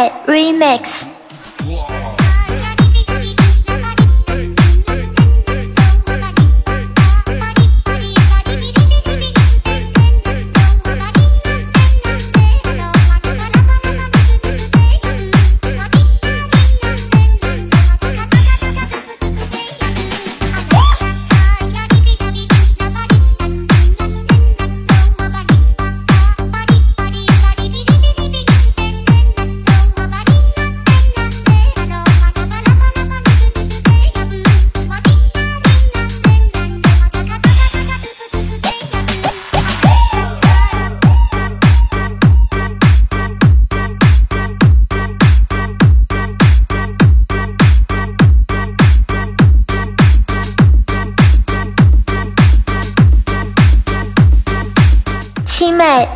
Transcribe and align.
美 0.00 0.12
Remix。 0.26 1.19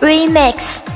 Remix。 0.00 0.87